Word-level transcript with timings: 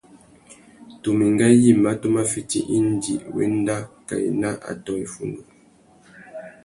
Tu 1.01 1.07
mà 1.17 1.23
enga 1.29 1.47
yïmá 1.61 1.89
tu 2.01 2.07
má 2.15 2.21
fiti 2.31 2.59
indi 2.77 3.13
wá 3.33 3.41
enda 3.49 3.75
kā 4.07 4.15
ena 4.29 4.49
atõh 4.71 4.99
iffundu. 5.05 5.41